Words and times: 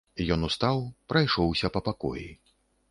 Ён 0.35 0.47
устаў, 0.47 0.81
прайшоўся 1.13 1.73
па 1.77 1.87
пакоі. 1.91 2.29